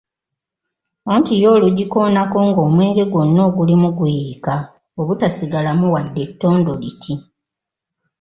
Anti 1.13 1.33
yo 1.41 1.49
olugikoonako 1.55 2.37
ng’omwenge 2.47 3.03
gwonna 3.11 3.39
ogulimu 3.49 3.89
guyiika 3.97 4.53
obutasigalamu 4.99 5.85
wadde 5.93 6.19
ettondo 6.27 6.71
liti! 6.81 7.13